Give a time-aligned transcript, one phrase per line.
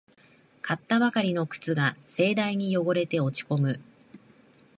[0.63, 3.79] 買ったばかりの靴が盛大に汚れて落ちこむ